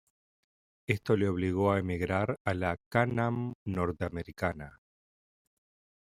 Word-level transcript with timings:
Esto 0.87 1.15
le 1.15 1.29
obligó 1.29 1.71
a 1.71 1.77
emigrar 1.77 2.39
a 2.43 2.55
la 2.55 2.75
Can-Am 2.89 3.53
norteamericana. 3.67 4.79